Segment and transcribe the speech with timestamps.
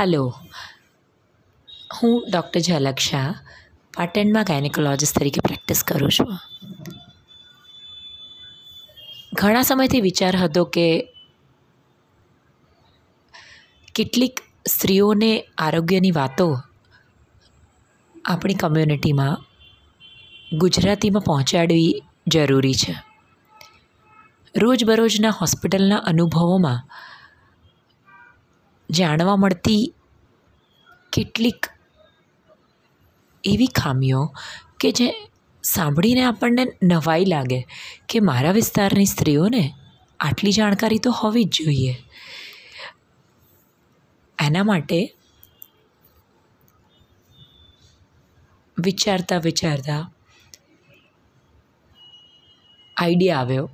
[0.00, 0.34] Hello.
[2.02, 3.34] હું doctor ઝલક શાહ
[3.96, 6.38] પાટણમાં ગાયનેકોલોજીસ્ટ તરીકે પ્રેક્ટિસ કરું છું.
[9.32, 11.14] ઘણા સમયથી વિચાર હતો કે
[13.94, 16.60] કેટલીક સ્ત્રીઓને આરોગ્યની વાતો
[18.24, 19.38] આપણી કમ્યુનિટીમાં
[20.58, 22.96] ગુજરાતીમાં પહોંચાડવી જરૂરી છે.
[24.56, 26.88] રોજબરોજના હોસ્પિટલના અનુભવોમાં
[28.90, 29.94] જાણવા મળતી
[31.12, 31.66] કેટલીક
[33.44, 34.32] એવી ખામીઓ
[34.80, 35.30] કે જે
[35.62, 37.66] સાંભળીને આપણને નવાઈ લાગે
[38.08, 39.74] કે મારા વિસ્તારની સ્ત્રીઓને
[40.20, 41.94] આટલી જાણકારી તો હોવી જ જોઈએ.
[44.38, 45.14] એના માટે
[48.78, 50.12] વિચારતા વિચારતા
[52.96, 53.70] આઈડિયા આવ્યો.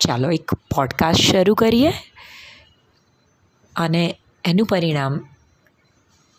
[0.00, 1.92] ચાલો એક પોડકાસ્ટ શરૂ કરીએ.
[3.76, 5.28] અને એનું પરિણામ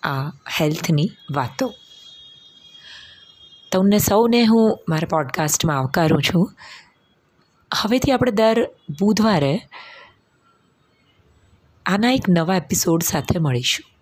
[0.04, 1.74] આ હેલ્થની વાતો.
[3.72, 6.54] તમને સૌને હું મારા પોડકાસ્ટમાં આવકારું છું.
[7.74, 9.70] હવેથી આપણે દર બુધવારે
[11.86, 13.97] આના એક નવા એપિસોડ સાથે મળીશું.